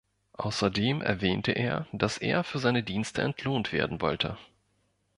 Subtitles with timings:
[0.33, 4.35] Außerdem erwähnte er, dass er für seine Dienste entlohnt werden wollte.